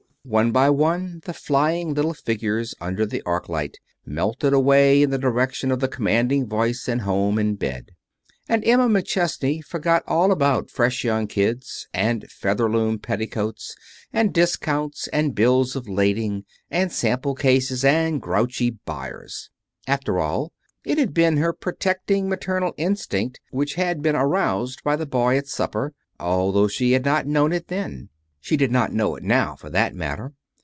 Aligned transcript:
One 0.23 0.51
by 0.51 0.69
one 0.69 1.21
the 1.25 1.33
flying 1.33 1.95
little 1.95 2.13
figures 2.13 2.75
under 2.79 3.07
the 3.07 3.23
arc 3.23 3.49
light 3.49 3.77
melted 4.05 4.53
away 4.53 5.01
in 5.01 5.09
the 5.09 5.17
direction 5.17 5.71
of 5.71 5.79
the 5.79 5.87
commanding 5.87 6.45
voice 6.45 6.87
and 6.87 7.01
home 7.01 7.39
and 7.39 7.57
bed. 7.57 7.89
And 8.47 8.61
Emma 8.63 8.87
McChesney 8.87 9.63
forgot 9.65 10.03
all 10.05 10.31
about 10.31 10.69
fresh 10.69 11.03
young 11.03 11.25
kids 11.25 11.87
and 11.91 12.29
featherloom 12.29 12.99
petticoats 12.99 13.75
and 14.13 14.31
discounts 14.31 15.07
and 15.07 15.33
bills 15.33 15.75
of 15.75 15.89
lading 15.89 16.45
and 16.69 16.91
sample 16.91 17.33
cases 17.33 17.83
and 17.83 18.21
grouchy 18.21 18.77
buyers. 18.85 19.49
After 19.87 20.19
all, 20.19 20.53
it 20.85 20.99
had 20.99 21.15
been 21.15 21.37
her 21.37 21.51
protecting 21.51 22.29
maternal 22.29 22.75
instinct 22.77 23.39
which 23.49 23.73
had 23.73 24.03
been 24.03 24.15
aroused 24.15 24.83
by 24.83 24.95
the 24.95 25.07
boy 25.07 25.35
at 25.39 25.47
supper, 25.47 25.95
although 26.19 26.67
she 26.67 26.91
had 26.91 27.05
not 27.05 27.25
known 27.25 27.51
it 27.51 27.69
then. 27.69 28.09
She 28.43 28.57
did 28.57 28.71
not 28.71 28.91
know 28.91 29.15
it 29.17 29.21
now, 29.21 29.55
for 29.55 29.69
that 29.69 29.93
matter. 29.93 30.33